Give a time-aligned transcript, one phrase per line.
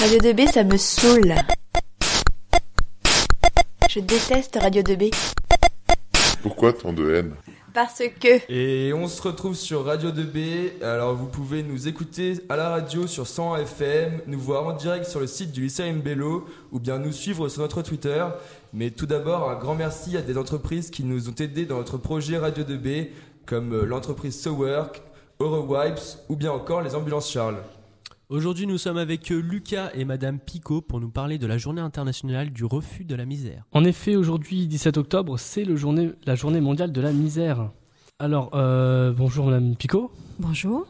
[0.00, 1.34] Radio 2B, ça me saoule.
[3.90, 5.14] Je déteste Radio 2B.
[6.40, 7.34] Pourquoi tant de haine?
[7.74, 8.50] Parce que...
[8.50, 10.82] Et on se retrouve sur Radio 2B.
[10.82, 15.04] Alors vous pouvez nous écouter à la radio sur 100 FM, nous voir en direct
[15.04, 18.24] sur le site du lycée Mbello ou bien nous suivre sur notre Twitter.
[18.72, 21.98] Mais tout d'abord, un grand merci à des entreprises qui nous ont aidés dans notre
[21.98, 23.08] projet Radio 2B,
[23.44, 25.02] comme euh, l'entreprise SoWork,
[25.40, 27.58] Eurowipes ou bien encore les ambulances Charles.
[28.30, 31.82] Aujourd'hui, nous sommes avec euh, Lucas et Madame Picot pour nous parler de la journée
[31.82, 33.64] internationale du refus de la misère.
[33.72, 37.70] En effet, aujourd'hui, 17 octobre, c'est le journée, la journée mondiale de la misère.
[38.18, 40.12] Alors, euh, bonjour Madame Picot.
[40.38, 40.86] Bonjour.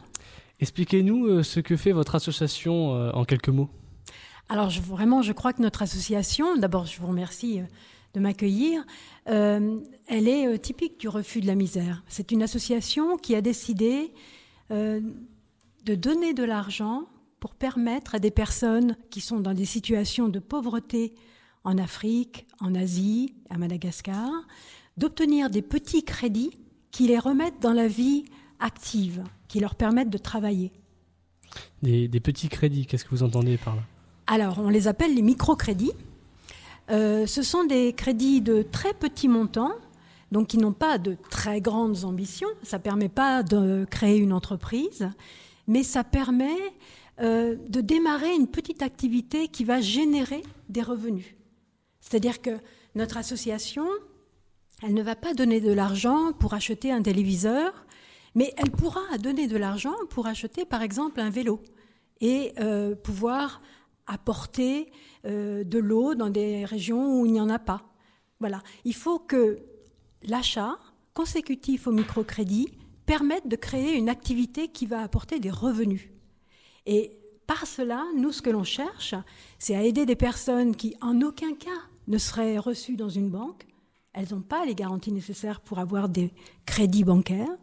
[0.59, 3.69] Expliquez-nous euh, ce que fait votre association euh, en quelques mots.
[4.47, 7.61] Alors je, vraiment, je crois que notre association, d'abord je vous remercie
[8.13, 8.83] de m'accueillir,
[9.29, 12.03] euh, elle est euh, typique du refus de la misère.
[12.07, 14.11] C'est une association qui a décidé
[14.71, 14.99] euh,
[15.85, 17.07] de donner de l'argent
[17.41, 21.15] pour permettre à des personnes qui sont dans des situations de pauvreté
[21.63, 24.29] en Afrique, en Asie, à Madagascar,
[24.95, 26.51] d'obtenir des petits crédits
[26.91, 28.25] qui les remettent dans la vie
[28.59, 30.71] active, qui leur permettent de travailler.
[31.81, 33.81] Des, des petits crédits, qu'est-ce que vous entendez par là?
[34.27, 35.93] Alors, on les appelle les microcrédits.
[36.91, 39.73] Euh, ce sont des crédits de très petits montants,
[40.31, 42.49] donc qui n'ont pas de très grandes ambitions.
[42.61, 45.09] Ça ne permet pas de créer une entreprise,
[45.67, 46.59] mais ça permet
[47.21, 51.35] euh, de démarrer une petite activité qui va générer des revenus.
[51.99, 52.57] C'est-à-dire que
[52.95, 53.85] notre association,
[54.81, 57.85] elle ne va pas donner de l'argent pour acheter un téléviseur,
[58.33, 61.61] mais elle pourra donner de l'argent pour acheter, par exemple, un vélo
[62.21, 63.61] et euh, pouvoir
[64.07, 64.91] apporter
[65.25, 67.83] euh, de l'eau dans des régions où il n'y en a pas.
[68.39, 68.63] Voilà.
[68.83, 69.59] Il faut que
[70.23, 70.77] l'achat
[71.13, 72.69] consécutif au microcrédit
[73.05, 76.09] permette de créer une activité qui va apporter des revenus.
[76.85, 77.11] Et
[77.47, 79.15] par cela, nous, ce que l'on cherche,
[79.59, 81.69] c'est à aider des personnes qui, en aucun cas,
[82.07, 83.65] ne seraient reçues dans une banque.
[84.13, 86.31] Elles n'ont pas les garanties nécessaires pour avoir des
[86.65, 87.57] crédits bancaires,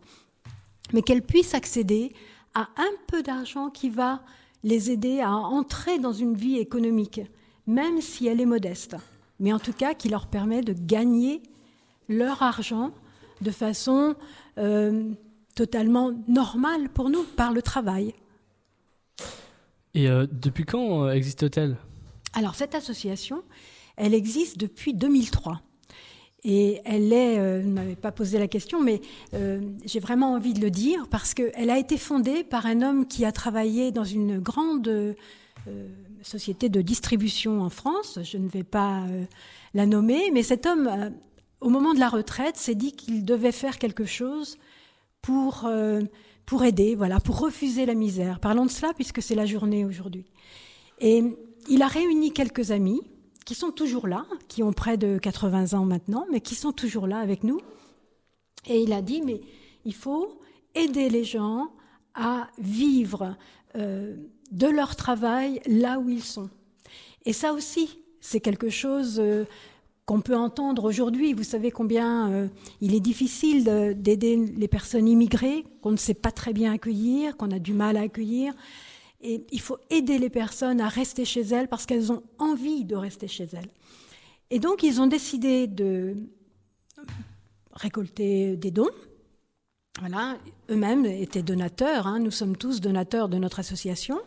[0.93, 2.13] mais qu'elles puissent accéder
[2.55, 4.23] à un peu d'argent qui va
[4.65, 7.21] les aider à entrer dans une vie économique,
[7.67, 8.97] même si elle est modeste,
[9.39, 11.43] mais en tout cas qui leur permet de gagner
[12.09, 12.93] leur argent
[13.41, 14.17] de façon
[14.59, 15.13] euh,
[15.55, 18.15] totalement normale pour nous, par le travail.
[19.95, 21.77] Et euh, depuis quand euh, existe-t-elle?
[22.35, 23.43] Alors cette association,
[23.97, 25.61] elle existe depuis 2003.
[26.45, 29.01] Et elle est, euh, vous m'avez pas posé la question, mais
[29.35, 33.09] euh, j'ai vraiment envie de le dire parce qu'elle a été fondée par un homme
[33.09, 35.17] qui a travaillé dans une grande
[36.23, 38.21] société de distribution en France.
[38.23, 39.03] Je ne vais pas
[39.75, 41.13] la nommer, mais cet homme,
[41.61, 44.59] au moment de la retraite, s'est dit qu'il devait faire quelque chose
[45.21, 45.69] pour,
[46.49, 48.41] pour aider, voilà, pour refuser la misère.
[48.41, 50.25] Parlons de cela puisque c'est la journée aujourd'hui.
[50.99, 51.23] Et
[51.69, 53.03] il a réuni quelques amis
[53.45, 57.07] qui sont toujours là, qui ont près de 80 ans maintenant, mais qui sont toujours
[57.07, 57.61] là avec nous.
[58.67, 59.43] Et il a dit, mais
[59.85, 60.41] il faut
[60.75, 61.71] aider les gens
[62.15, 63.37] à vivre
[63.77, 64.17] euh,
[64.51, 66.49] de leur travail là où ils sont.
[67.27, 69.45] Et ça aussi, c'est quelque chose euh,
[70.09, 71.35] qu'on peut entendre aujourd'hui.
[71.35, 72.49] Vous savez combien euh,
[72.81, 77.37] il est difficile de- d'aider les personnes immigrées, qu'on ne sait pas très bien accueillir,
[77.37, 78.55] qu'on a du mal à accueillir.
[79.21, 82.97] Et il faut aider les personnes à rester chez elles parce qu'elles ont envie de
[82.97, 83.69] rester chez elles.
[84.49, 86.17] Et donc, ils ont décidé de
[87.73, 88.89] récolter des dons.
[90.01, 90.39] Voilà,
[90.71, 94.19] eux-mêmes étaient donateurs, hein, nous sommes tous donateurs de notre association,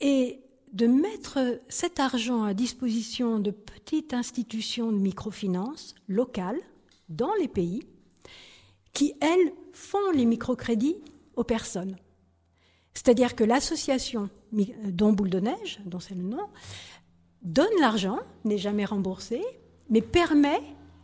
[0.00, 0.40] et
[0.74, 6.60] de mettre cet argent à disposition de petites institutions de microfinance locales
[7.08, 7.86] dans les pays
[8.92, 10.96] qui, elles, font les microcrédits
[11.36, 11.96] aux personnes.
[12.92, 14.28] C'est-à-dire que l'association
[14.84, 16.48] dont Boule de Neige, dont c'est le nom,
[17.42, 19.42] donne l'argent, n'est jamais remboursé,
[19.90, 20.60] mais permet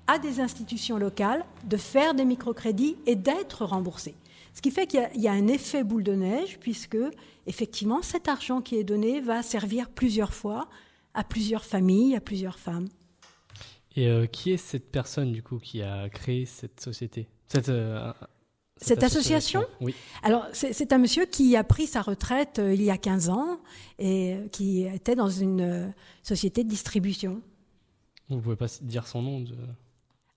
[0.07, 4.17] à des institutions locales de faire des microcrédits et d'être remboursés.
[4.55, 6.99] Ce qui fait qu'il y a- il y, a un effet boule de neige, puisque
[7.47, 10.69] effectivement cet argent qui est donné va servir plusieurs fois
[11.15, 12.89] à plusieurs familles, à plusieurs femmes.
[13.97, 17.29] Et euh, qui est cette personne du coup qui a créé cette société?
[17.49, 18.13] Cette, euh,
[18.77, 19.65] Cette association?
[19.81, 19.95] Oui.
[20.23, 23.59] Alors, c'est un monsieur qui a pris sa retraite euh, il y a 15 ans
[23.99, 25.93] et qui était dans une
[26.23, 27.43] société de distribution.
[28.29, 29.57] Vous pouvez pas dire son nom de...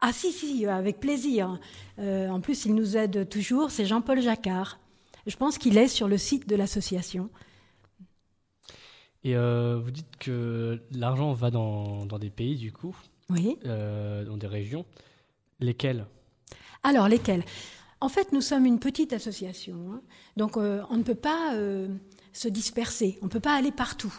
[0.05, 1.57] Ah si, si, avec plaisir.
[1.97, 4.77] Euh, en plus, il nous aide toujours, c'est Jean-Paul Jacquard.
[5.27, 7.29] Je pense qu'il est sur le site de l'association.
[9.23, 12.93] Et euh, vous dites que l'argent va dans, dans des pays du coup,
[13.29, 13.57] Oui.
[13.65, 14.85] euh, dans des régions.
[15.61, 16.05] Lesquelles?
[16.83, 17.45] Alors, lesquels
[18.01, 19.77] En fait, nous sommes une petite association.
[19.93, 20.01] hein.
[20.35, 21.53] donc, on ne peut pas
[22.33, 23.17] se disperser.
[23.21, 24.13] On ne peut pas aller partout.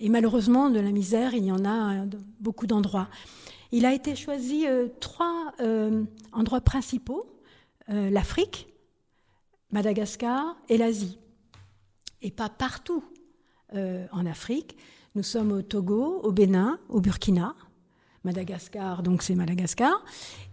[0.00, 2.06] Et malheureusement, de la misère, il y en a
[2.40, 3.08] beaucoup d'endroits.
[3.72, 7.26] Il a été choisi euh, trois euh, endroits principaux
[7.88, 8.68] euh, l'Afrique,
[9.70, 11.18] Madagascar et l'Asie.
[12.22, 13.04] Et pas partout
[13.74, 14.76] en Afrique.
[15.16, 17.54] Nous sommes au Togo, au Bénin, au Burkina.
[18.24, 20.02] Madagascar, donc c'est Madagascar.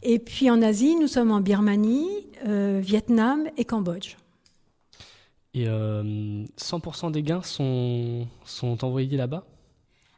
[0.01, 4.17] Et puis en Asie, nous sommes en Birmanie, Vietnam et Cambodge.
[5.53, 9.45] Et euh, 100% des gains sont, sont envoyés là-bas?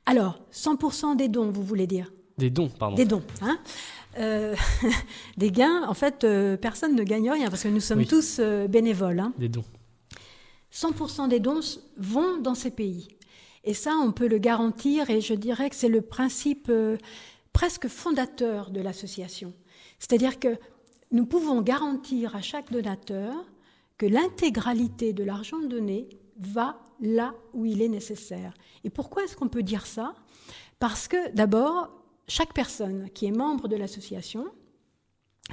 [0.05, 2.11] Alors, 100% des dons, vous voulez dire?
[2.37, 2.95] Des dons, pardon.
[2.95, 3.57] Des dons, hein
[4.17, 4.55] Euh,
[5.37, 8.07] Des gains, en fait, euh, personne ne gagne rien parce que nous sommes Oui.
[8.07, 9.19] tous euh, bénévoles.
[9.19, 9.33] hein.
[9.37, 9.65] Des dons.
[10.73, 11.59] 100% des dons
[11.97, 13.07] vont dans ces pays.
[13.63, 16.71] Et ça, on peut le garantir et je dirais que c'est le principe
[17.53, 19.53] presque fondateur de l'association.
[19.99, 20.57] C'est-à-dire que
[21.11, 23.33] nous pouvons garantir à chaque donateur
[23.97, 28.53] que l'intégralité de l'argent donné va là où il est nécessaire.
[28.83, 30.13] Et pourquoi est-ce qu'on peut dire ça?
[30.79, 31.89] Parce que d'abord,
[32.27, 34.45] chaque personne qui est membre de l'association,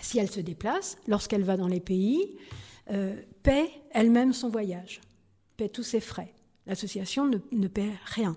[0.01, 2.37] si elle se déplace, lorsqu'elle va dans les pays,
[2.91, 5.01] euh, paie elle-même son voyage,
[5.57, 6.33] paie tous ses frais.
[6.67, 8.37] L'association ne, paie rien.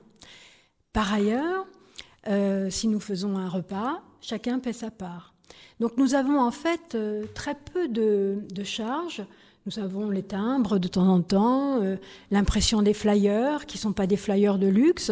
[0.92, 1.66] Par ailleurs,
[2.28, 5.34] euh, si nous faisons un repas, chacun paie sa part.
[5.80, 9.26] Donc nous avons en fait euh, très peu de, de charges.
[9.66, 11.82] Nous avons les timbres de temps en temps,
[12.30, 15.12] l'impression des flyers, qui ne sont pas des flyers de luxe.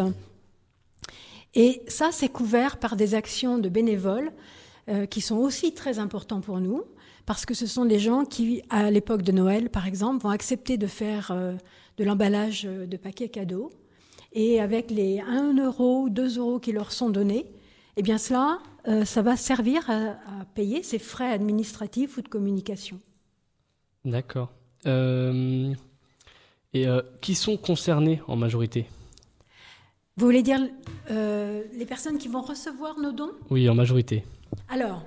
[1.56, 4.32] Et ça, c'est couvert par des actions de bénévoles
[4.90, 6.84] euh, qui sont aussi très importants pour nous,
[7.26, 10.78] parce que ce sont des gens qui, à l'époque de Noël, par exemple, vont accepter
[10.78, 11.54] de faire euh,
[11.98, 13.72] de l'emballage euh, de paquets cadeaux.
[14.34, 17.46] Et avec les 1 euro, 2 euros qui leur sont donnés,
[17.98, 18.58] eh bien cela,
[19.06, 20.16] ça va servir à,
[20.56, 23.00] payer ces frais administratifs ou de communication.
[24.04, 24.52] D'accord.
[24.88, 25.76] Et
[27.22, 28.88] qui sont concernés en majorité?
[30.16, 30.60] Vous voulez dire
[31.10, 33.32] euh, les personnes qui vont recevoir nos dons?
[33.50, 34.24] Oui, en majorité.
[34.70, 35.04] Alors,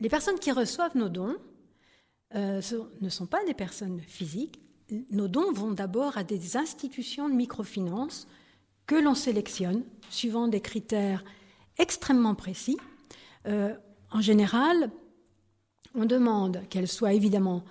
[0.00, 1.36] les personnes qui reçoivent nos dons
[2.34, 2.62] euh,
[3.00, 4.58] ne sont pas des personnes physiques.
[5.10, 8.26] Nos dons vont d'abord à des institutions de microfinance
[8.86, 11.24] que l'on sélectionne suivant des critères
[11.78, 12.78] extrêmement précis.
[13.46, 13.74] Euh,
[14.10, 14.90] en général,
[15.94, 17.64] on demande qu'elles soient évidemment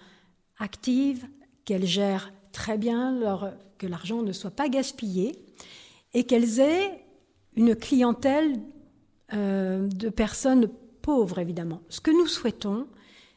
[0.60, 1.28] actives,
[1.66, 3.20] qu'elles gèrent très bien
[3.78, 5.36] que l'argent ne soit pas gaspillé
[6.14, 7.04] et qu'elles aient
[7.56, 8.60] une clientèle
[9.34, 10.70] euh, de personnes
[11.02, 11.82] pauvres, évidemment.
[11.90, 12.88] Ce que nous souhaitons,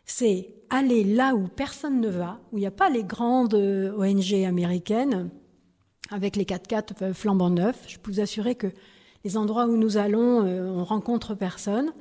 [0.04, 3.96] c'est aller là où personne ne va, où il n'y a pas les grandes euh,
[3.96, 5.30] ONG américaines
[6.10, 7.82] avec les 4x4 flambant neufs.
[7.88, 8.68] Je peux vous assurer que
[9.24, 11.92] les endroits où nous allons, euh, on rencontre personne.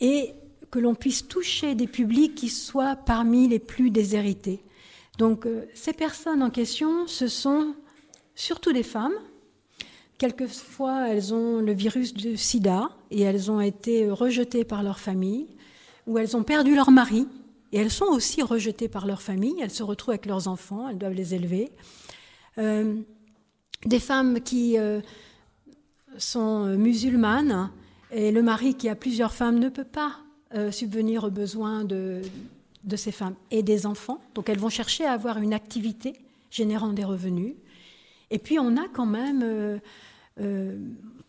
[0.00, 0.34] Et
[0.72, 4.64] que l'on puisse toucher des publics qui soient parmi les plus déshérités.
[5.18, 7.74] Donc euh, ces personnes en question, ce sont
[8.34, 9.14] surtout des femmes.
[10.18, 15.48] Quelquefois, elles ont le virus du sida et elles ont été rejetées par leur famille,
[16.06, 17.26] ou elles ont perdu leur mari
[17.72, 19.56] et elles sont aussi rejetées par leur famille.
[19.60, 21.72] Elles se retrouvent avec leurs enfants, elles doivent les élever.
[22.58, 23.00] Euh,
[23.84, 25.00] des femmes qui euh,
[26.18, 27.70] sont musulmanes
[28.12, 30.16] et le mari qui a plusieurs femmes ne peut pas
[30.70, 32.20] subvenir aux besoins de,
[32.84, 34.20] de ces femmes et des enfants.
[34.34, 36.14] Donc elles vont chercher à avoir une activité
[36.50, 37.54] générant des revenus.
[38.30, 39.78] Et puis on a quand même, euh,
[40.40, 40.78] euh,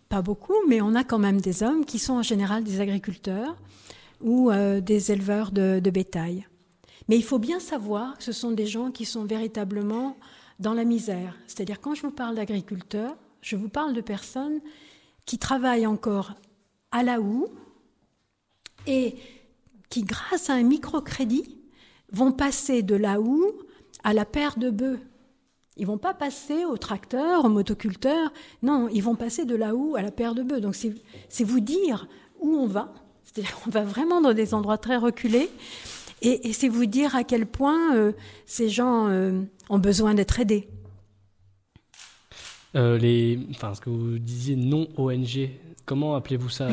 [0.09, 3.57] pas beaucoup, mais on a quand même des hommes qui sont en général des agriculteurs
[4.21, 6.47] ou euh, des éleveurs de, bétail.
[7.09, 10.17] Mais il faut bien savoir que ce sont des gens qui sont véritablement
[10.59, 11.37] dans la misère.
[11.47, 14.61] C'est-à-dire quand je vous parle d'agriculteurs, je vous parle de personnes
[15.25, 16.33] qui travaillent encore
[16.91, 17.47] à la houe
[18.87, 19.15] et
[19.93, 21.55] qui, grâce à un microcrédit,
[22.11, 23.51] vont passer de la houe
[24.03, 24.99] à la paire de bœufs.
[25.77, 28.33] Ils vont pas passer au tracteur, au motoculteur.
[28.63, 30.61] Non, ils vont passer de la houe à la paire de bœufs.
[30.61, 32.07] Donc c'est vous dire
[32.39, 32.91] où on va.
[33.23, 35.51] C'est-à-dire qu'on va vraiment dans des endroits très reculés.
[36.23, 38.13] Et, et c'est vous dire à quel point euh,
[38.47, 40.67] ces gens euh, ont besoin d'être aidés.
[42.75, 45.51] Euh, les, enfin, ce que vous disiez non ONG,
[45.85, 46.67] comment appelez-vous ça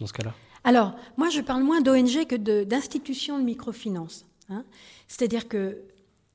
[0.00, 0.34] dans ce cas-là?
[0.66, 4.26] Alors, moi, je parle moins d'ONG que d'institutions de, microfinance.
[4.50, 4.64] hein.
[5.06, 5.78] C'est-à-dire que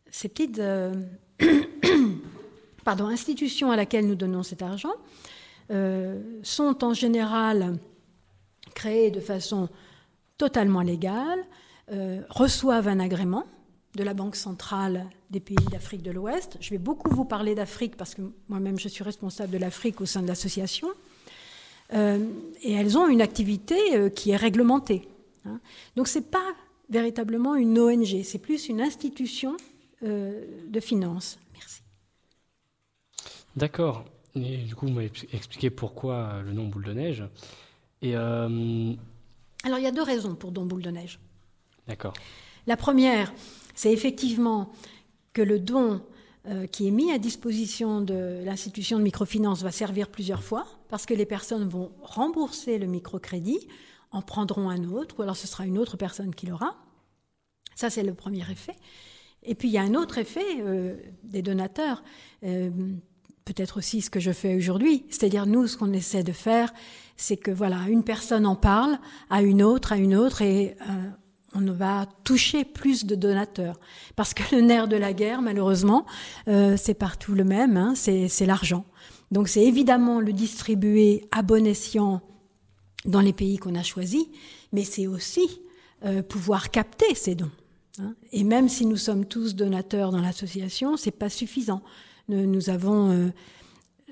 [0.10, 0.94] ces petites euh,
[2.86, 4.94] institutions à laquelle nous donnons cet argent
[5.70, 7.78] euh, sont en général
[8.74, 9.68] créées de façon
[10.38, 11.44] totalement légale,
[11.92, 13.44] euh, reçoivent un agrément
[13.96, 16.56] de la Banque centrale des pays d'Afrique de l'Ouest.
[16.62, 20.06] Je vais beaucoup vous parler d'Afrique parce que moi-même je suis responsable de l'Afrique au
[20.06, 20.88] sein de l'association.
[21.94, 22.26] Euh,
[22.62, 25.08] et elles ont une activité euh, qui est réglementée.
[25.46, 25.60] hein.
[25.96, 26.54] Donc ce n'est pas
[26.90, 29.58] véritablement une ONG, c'est plus une institution
[30.04, 31.38] euh, de finance.
[31.54, 31.82] Merci.
[33.56, 34.06] D'accord.
[34.36, 37.24] Et du coup, vous m'avez expliqué pourquoi le nom boule de neige.
[38.02, 38.94] Et euh,
[39.64, 41.20] Alors il y a deux raisons pour don boule de neige.
[41.88, 42.14] d'accord.
[42.68, 43.34] La première,
[43.76, 44.72] c'est effectivement
[45.34, 46.02] que le don
[46.48, 51.06] euh, qui est mis à disposition de l'institution de microfinance va servir plusieurs fois, parce
[51.06, 53.68] que les personnes vont rembourser le microcrédit,
[54.10, 56.76] en prendront un autre, ou alors ce sera une autre personne qui l'aura.
[57.76, 58.76] Ça, c'est le premier effet.
[59.44, 62.04] Et puis il y a un autre effet euh, des donateurs,
[62.44, 62.72] euh,
[63.46, 66.74] peut-être aussi ce que je fais aujourd'hui, c'est-à-dire nous, ce qu'on essaie de faire,
[67.18, 68.98] c'est que voilà, une personne en parle
[69.30, 70.76] à une autre, à une autre, et
[71.53, 73.79] on va toucher plus de donateurs.
[74.15, 76.05] Parce que le nerf de la guerre, malheureusement,
[76.48, 78.86] euh, c'est partout le même, hein, c'est l'argent.
[79.31, 82.22] Donc c'est évidemment le distribuer à bon escient
[83.05, 84.25] dans les pays qu'on a choisis,
[84.72, 85.62] mais c'est aussi
[86.05, 87.51] euh, pouvoir capter ces dons.
[88.00, 88.13] hein.
[88.31, 91.81] Et même si nous sommes tous donateurs dans l'association, c'est pas suffisant.
[92.29, 93.29] Nous, nous avons, euh,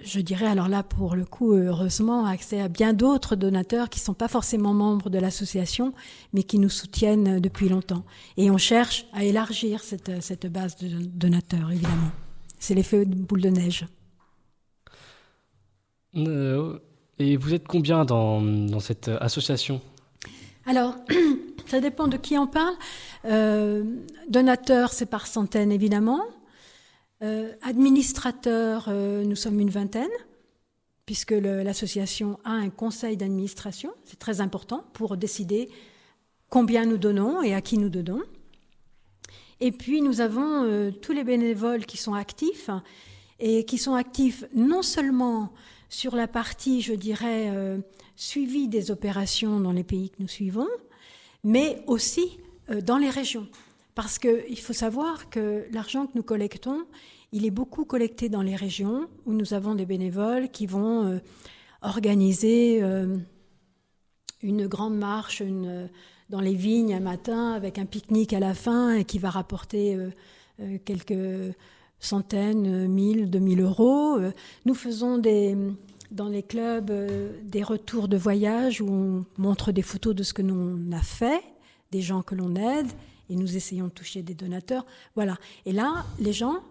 [0.03, 4.13] je dirais alors là pour le coup, heureusement, accès à bien d'autres donateurs qui sont
[4.13, 5.93] pas forcément membres de l'association,
[6.33, 8.03] mais qui nous soutiennent depuis longtemps.
[8.37, 12.11] Et on cherche à élargir cette, cette base de donateurs, évidemment.
[12.59, 13.85] C'est l'effet boule de neige.
[16.15, 16.79] Euh,
[17.19, 19.81] et vous êtes combien dans, dans cette association?
[20.65, 20.95] Alors,
[21.67, 22.73] ça dépend de qui on parle.
[23.25, 23.83] Euh,
[24.29, 26.21] donateurs, c'est par centaines, évidemment.
[27.21, 30.07] Euh, administrateurs, euh, nous sommes une vingtaine,
[31.05, 33.91] puisque l'association a un conseil d'administration.
[34.05, 35.69] C'est très important pour décider
[36.49, 38.21] combien nous donnons et à qui nous donnons.
[39.59, 42.69] Et puis, nous avons euh, tous les bénévoles qui sont actifs
[43.39, 45.51] et qui sont actifs non seulement
[45.89, 47.51] sur la partie, je dirais,
[48.15, 50.67] suivi des opérations dans les pays que nous suivons,
[51.43, 52.37] mais aussi
[52.83, 53.47] dans les régions.
[54.01, 56.85] Parce qu'il faut savoir que l'argent que nous collectons,
[57.33, 61.19] il est beaucoup collecté dans les régions où nous avons des bénévoles qui vont euh,
[61.81, 63.17] organiser euh,
[64.41, 65.87] une grande marche euh,
[66.29, 69.97] dans les vignes un matin avec un pique-nique à la fin et qui va rapporter
[70.85, 71.53] quelques
[71.99, 74.17] centaines, mille, deux mille euros.
[74.63, 75.57] Nous faisons des,
[76.09, 76.89] dans les clubs
[77.43, 81.43] des retours de voyage où on montre des photos de ce que l'on a fait,
[81.91, 82.87] des gens que l'on aide,
[83.29, 84.85] et nous essayons de toucher des donateurs.
[85.15, 85.37] Voilà.
[85.65, 86.61] Et là, les gens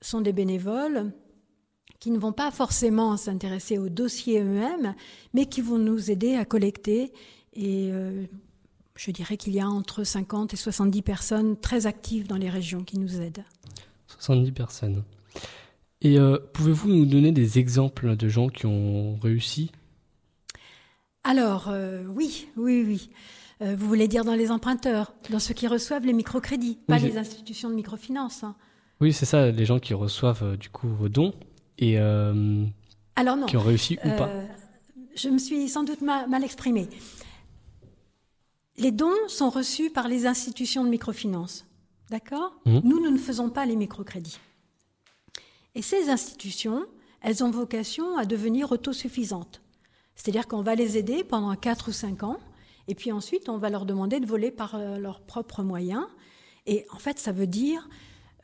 [0.00, 1.12] sont des bénévoles
[1.98, 4.94] qui ne vont pas forcément s'intéresser aux dossiers eux-mêmes,
[5.34, 7.12] mais qui vont nous aider à collecter.
[7.52, 8.24] Et euh,
[8.96, 12.84] je dirais qu'il y a entre 50 et 70 personnes très actives dans les régions
[12.84, 13.44] qui nous aident.
[14.08, 15.04] 70 personnes.
[16.00, 19.70] Et euh, pouvez-vous nous donner des exemples de gens qui ont réussi?
[21.22, 23.10] Alors, euh, oui, oui, oui.
[23.62, 27.18] Euh, vous voulez dire dans les emprunteurs, dans ceux qui reçoivent les microcrédits, pas les
[27.18, 28.42] institutions de microfinance.
[28.42, 28.54] hein.
[29.00, 31.34] Oui, c'est ça, les gens qui reçoivent euh, du coup vos dons
[31.78, 32.64] et euh,
[33.16, 33.46] Alors non.
[33.46, 34.30] qui ont réussi ou pas.
[35.14, 36.88] Je me suis sans doute ma- mal exprimée.
[38.78, 41.66] Les dons sont reçus par les institutions de microfinance.
[42.10, 42.52] D'accord?
[42.66, 42.80] Mhm.
[42.84, 44.38] Nous, nous ne faisons pas les microcrédits.
[45.74, 46.84] Et ces institutions,
[47.20, 49.60] elles ont vocation à devenir autosuffisantes.
[50.16, 52.38] C'est-à-dire qu'on va les aider pendant 4 ou 5 ans,
[52.88, 56.06] et puis ensuite, on va leur demander de voler par euh, leurs propres moyens.
[56.66, 57.88] Et en fait, ça veut dire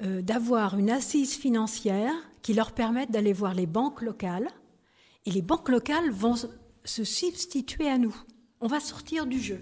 [0.02, 2.12] euh, d'avoir une assise financière
[2.42, 4.48] qui leur permette d'aller voir les banques locales
[5.24, 6.34] et les banques locales vont
[6.84, 8.14] se substituer à nous.
[8.60, 9.60] On va sortir du jeu.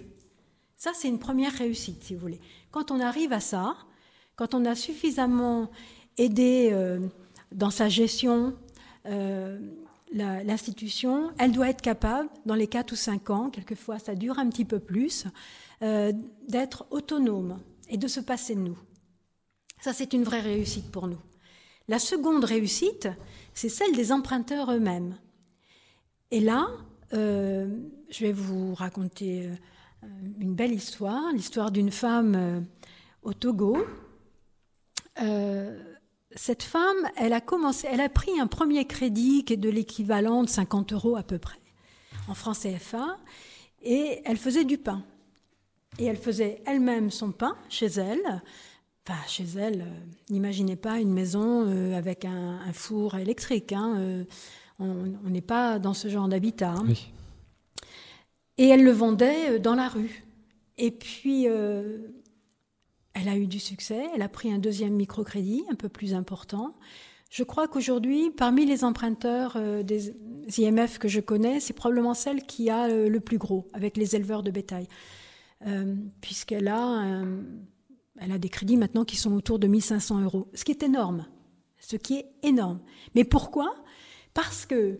[0.77, 2.41] Ça, c'est une première réussite, si vous voulez.
[2.71, 3.75] Quand on arrive à ça,
[4.35, 5.71] quand on a suffisamment
[6.17, 6.99] aidé euh,
[7.51, 8.55] dans sa gestion
[10.15, 14.49] l'institution, elle doit être capable, dans les 4 ou 5 ans, quelquefois ça dure un
[14.49, 15.25] petit peu plus,
[15.81, 16.13] euh,
[16.47, 18.77] d'être autonome et de se passer de nous.
[19.81, 21.19] Ça, c'est une vraie réussite pour nous.
[21.87, 23.09] La seconde réussite,
[23.53, 25.17] c'est celle des emprunteurs eux-mêmes.
[26.31, 26.67] Et là,
[27.13, 27.67] euh,
[28.09, 30.07] je vais vous raconter euh,
[30.39, 32.65] une belle histoire, l'histoire d'une femme
[33.21, 33.77] au Togo.
[36.35, 40.43] Cette femme, elle a commencé, elle a pris un premier crédit qui est de l'équivalent
[40.43, 41.59] de 50 euros à peu près,
[42.27, 43.17] en francs CFA,
[43.83, 45.03] et elle faisait du pain.
[45.97, 48.41] Et elle faisait elle-même son pain chez elle.
[49.07, 49.99] Enfin, chez elle, euh,
[50.29, 53.71] n'imaginez pas une maison euh, avec un, un four électrique.
[53.71, 54.23] hein, euh,
[54.79, 56.71] on n'est pas dans ce genre d'habitat.
[56.71, 56.83] hein.
[56.87, 57.07] Oui.
[58.57, 60.25] Et elle le vendait dans la rue.
[60.77, 61.47] Et puis,
[63.15, 64.05] elle a eu du succès.
[64.13, 66.75] Elle a pris un deuxième microcrédit, un peu plus important.
[67.31, 70.13] Je crois qu'aujourd'hui, parmi les emprunteurs euh, des
[70.57, 74.15] IMF que je connais, c'est probablement celle qui a euh, le plus gros, avec les
[74.15, 74.87] éleveurs de bétail.
[75.65, 77.23] Euh, Puisqu'elle a,
[78.19, 81.25] a des crédits maintenant qui sont autour de 1500 euros, ce qui est énorme.
[81.79, 82.79] ce qui est énorme.
[83.15, 83.73] Mais pourquoi?
[84.33, 84.99] Parce que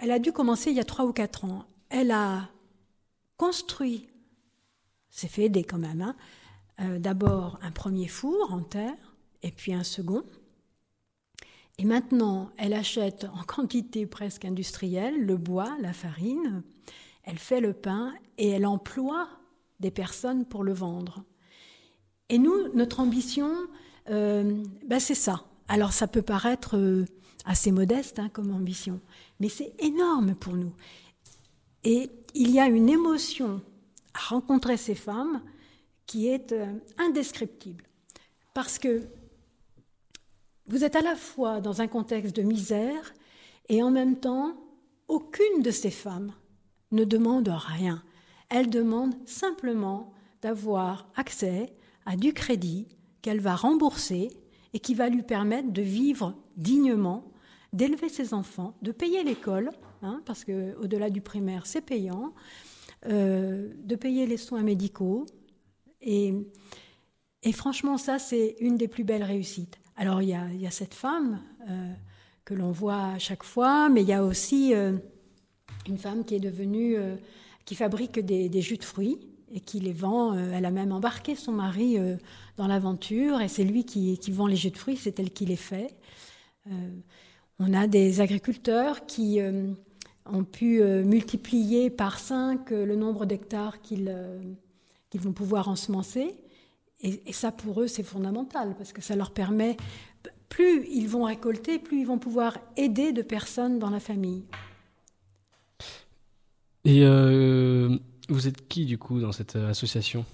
[0.00, 1.64] elle a dû commencer il y a trois ou quatre ans.
[1.88, 2.48] Elle a
[3.36, 4.07] construit,
[5.10, 6.14] c'est fait aider quand même,
[6.98, 10.22] d'abord un premier four en terre et puis un second.
[11.78, 16.62] Et maintenant, elle achète en quantité presque industrielle le bois, la farine,
[17.22, 19.28] elle fait le pain et elle emploie
[19.80, 21.24] des personnes pour le vendre.
[22.28, 23.50] Et nous, notre ambition,
[24.10, 25.44] euh, ben c'est ça.
[25.68, 27.04] Alors ça peut paraître euh,
[27.44, 29.00] assez modeste hein, comme ambition,
[29.40, 30.72] mais c'est énorme pour nous.
[31.84, 33.62] Et il y a une émotion
[34.18, 35.42] rencontrer ces femmes
[36.06, 37.84] qui est euh, indescriptible.
[38.54, 39.08] Parce que
[40.66, 43.12] vous êtes à la fois dans un contexte de misère
[43.68, 44.54] et en même temps,
[45.08, 46.32] aucune de ces femmes
[46.92, 48.02] ne demande rien.
[48.48, 51.74] Elle demande simplement d'avoir accès
[52.06, 52.86] à du crédit
[53.22, 54.30] qu'elle va rembourser
[54.72, 57.30] et qui va lui permettre de vivre dignement,
[57.72, 59.70] d'élever ses enfants, de payer l'école,
[60.02, 62.32] hein, parce qu'au-delà du primaire, c'est payant,
[63.06, 65.26] euh, de payer les soins médicaux.
[66.00, 66.32] Et,
[67.52, 69.78] franchement, ça, c'est une des plus belles réussites.
[69.96, 71.92] Alors, il y a, cette femme euh,
[72.44, 74.96] que l'on voit à chaque fois, mais il y a aussi euh,
[75.86, 76.96] une femme qui est devenue,
[77.64, 79.18] qui fabrique des, jus de fruits
[79.52, 80.34] et qui les vend.
[80.34, 81.96] elle a même embarqué son mari
[82.56, 85.46] dans l'aventure et c'est lui qui, qui, vend les jus de fruits, c'est elle qui
[85.46, 85.96] les fait.
[87.58, 89.40] on a des agriculteurs qui
[90.32, 94.38] ont pu euh, multiplier par 5 euh, le nombre d'hectares euh,
[95.10, 96.34] qu'ils vont pouvoir ensemencer.
[97.00, 99.76] Et, et ça, pour eux, c'est fondamental, parce que ça leur permet,
[100.48, 104.44] plus ils vont récolter, plus ils vont pouvoir aider de personnes dans la famille.
[106.84, 107.04] Et
[108.28, 110.24] vous êtes qui, du coup, dans cette association?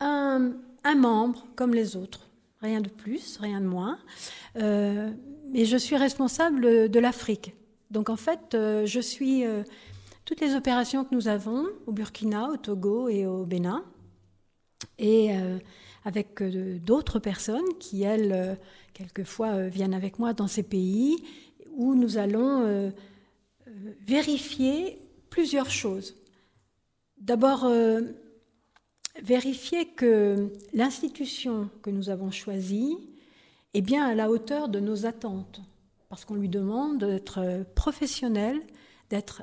[0.00, 0.52] Un,
[0.84, 2.28] un, membre, comme les autres.
[2.60, 3.98] Rien de plus, rien de moins.
[4.56, 5.10] Euh,
[5.54, 7.54] et je suis responsable de l'Afrique.
[7.90, 9.62] Donc en fait, euh, je suis euh,
[10.24, 13.84] toutes les opérations que nous avons au Burkina, au Togo et au Bénin,
[14.98, 15.58] et euh,
[16.04, 18.58] avec d'autres personnes qui, elles,
[18.94, 21.16] quelquefois viennent avec moi dans ces pays,
[21.72, 22.92] où nous allons
[24.06, 24.98] vérifier
[25.28, 26.14] plusieurs choses.
[27.18, 27.70] D'abord,
[29.22, 32.96] vérifier que l'institution que nous avons choisie
[33.74, 35.60] est bien à la hauteur de nos attentes
[36.08, 38.60] parce qu'on lui demande d'être professionnel,
[39.10, 39.42] d'être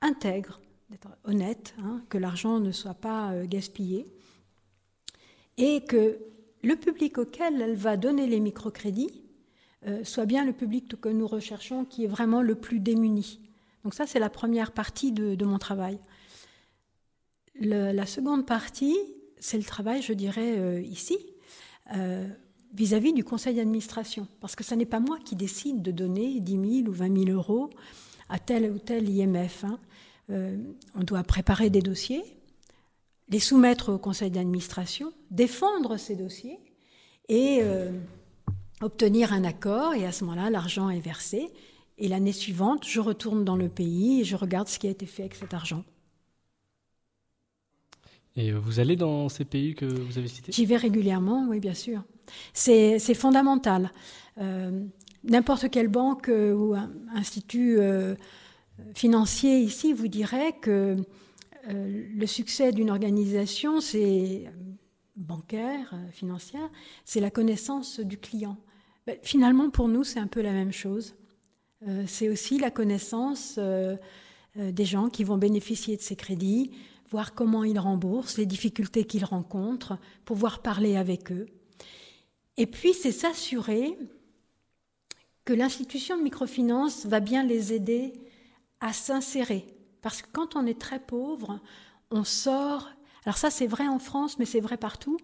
[0.00, 4.06] intègre, d'être honnête, hein, que l'argent ne soit pas euh, gaspillé,
[5.56, 6.18] et que
[6.62, 9.22] le public auquel elle va donner les microcrédits
[9.86, 13.40] euh, soit bien le public que nous recherchons, qui est vraiment le plus démuni.
[13.82, 15.98] Donc ça, c'est la première partie de, mon travail.
[17.56, 18.96] la seconde partie,
[19.40, 21.18] c'est le travail, je dirais, euh, ici,
[22.74, 24.26] vis-à-vis du conseil d'administration.
[24.40, 27.30] Parce que ce n'est pas moi qui décide de donner 10 000 ou 20 000
[27.30, 27.70] euros
[28.28, 29.64] à tel ou tel IMF.
[29.64, 29.78] Hein.
[30.30, 30.56] Euh,
[30.94, 32.22] on doit préparer des dossiers,
[33.28, 36.58] les soumettre au conseil d'administration, défendre ces dossiers
[37.28, 37.90] et euh,
[38.80, 39.94] obtenir un accord.
[39.94, 41.48] Et à ce moment-là, l'argent est versé.
[41.98, 45.06] Et l'année suivante, je retourne dans le pays et je regarde ce qui a été
[45.06, 45.84] fait avec cet argent.
[48.34, 50.52] Et vous allez dans ces pays que vous avez cités?
[50.52, 52.02] J'y vais régulièrement, oui, bien sûr.
[52.52, 53.90] C'est fondamental.
[54.38, 54.84] Euh,
[55.24, 56.74] n'importe quelle banque euh, ou
[57.14, 58.14] institut euh,
[58.94, 60.96] financier ici vous dirait que
[61.68, 64.50] le succès d'une organisation, c'est
[65.14, 66.68] bancaire, financière,
[67.04, 68.56] c'est la connaissance du client.
[69.06, 71.14] Ben, finalement, pour nous, c'est un peu la même chose.
[72.08, 73.60] c'est aussi la connaissance
[74.56, 76.72] des gens qui vont bénéficier de ces crédits,
[77.12, 81.46] voir comment ils remboursent, les difficultés qu'ils rencontrent, pouvoir parler avec eux.
[82.56, 83.98] Et puis, c'est s'assurer
[85.44, 88.12] que l'institution de microfinance va bien les aider
[88.80, 89.66] à s'insérer.
[90.02, 91.60] Parce que quand on est très pauvre,
[92.10, 92.90] on sort,
[93.24, 95.18] alors ça c'est vrai en France, mais c'est vrai partout,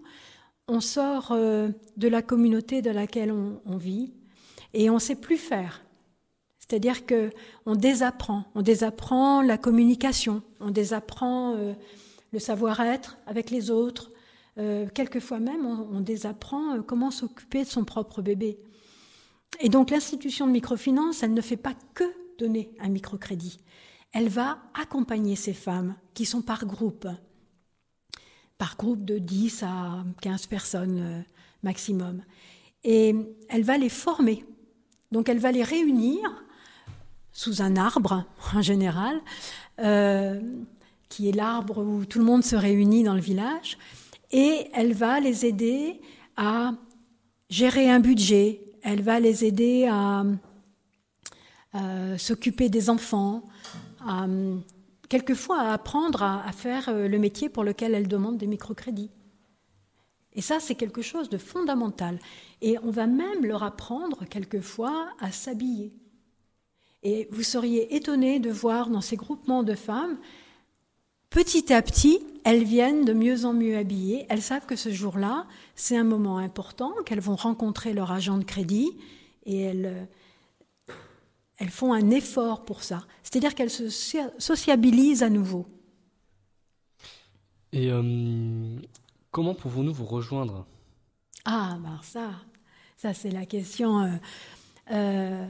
[0.69, 4.13] on sort euh, de la communauté de laquelle on, vit
[4.75, 5.83] et on ne sait plus faire.
[6.59, 7.31] C'est-à-dire que
[7.65, 11.73] on désapprend, on désapprend la communication, on désapprend euh,
[12.33, 14.11] le savoir-être avec les autres.
[14.59, 18.59] Euh, quelquefois même, on, désapprend euh, comment s'occuper de son propre bébé.
[19.61, 22.05] Et donc l'institution de microfinance, elle ne fait pas que
[22.39, 23.59] donner un microcrédit.
[24.13, 27.07] Elle va accompagner ces femmes qui sont par groupe,
[28.57, 31.25] par groupe de 10 à 15 personnes
[31.63, 32.23] maximum.
[32.85, 33.15] Et
[33.49, 34.45] elle va les former.
[35.13, 36.45] Donc elle va les réunir
[37.33, 39.21] sous un arbre en général,
[39.81, 40.41] euh,
[41.09, 43.79] qui est l'arbre où tout le monde se réunit dans le village,
[44.31, 46.01] et elle va les aider
[46.37, 46.73] à
[47.49, 50.25] gérer un budget, elle va les aider à,
[52.17, 53.45] s'occuper des enfants,
[54.01, 54.27] à,
[55.09, 59.11] quelquefois à apprendre à, faire euh, le métier pour lequel elle demande des microcrédits.
[60.33, 62.19] Et ça, c'est quelque chose de fondamental.
[62.63, 65.93] Et on va même leur apprendre quelquefois à s'habiller.
[67.03, 70.19] Et vous seriez étonné de voir dans ces groupements de femmes,
[71.31, 74.27] petit à petit, elles viennent de mieux en mieux habillées.
[74.29, 78.45] Elles savent que ce jour-là, c'est un moment important, qu'elles vont rencontrer leur agent de
[78.45, 78.91] crédit
[79.45, 80.09] et elles,
[81.59, 83.05] elles font un effort pour ça.
[83.23, 83.89] C'est-à-dire qu'elles se
[84.39, 85.67] sociabilisent à nouveau.
[87.73, 88.79] Et euh,
[89.31, 90.67] comment pouvons-nous vous rejoindre?
[91.45, 92.31] Ah, ben ça,
[92.97, 94.01] ça c'est la question.
[94.01, 94.17] Euh,
[94.93, 95.47] euh,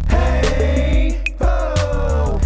[0.09, 2.39] Hey, oh,